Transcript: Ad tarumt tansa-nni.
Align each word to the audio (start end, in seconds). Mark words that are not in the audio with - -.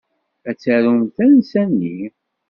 Ad 0.49 0.57
tarumt 0.61 1.13
tansa-nni. 1.15 1.97